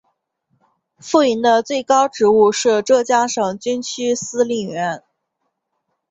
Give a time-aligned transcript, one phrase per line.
[0.97, 5.03] 傅怡的最高职务是浙江省军区司令员。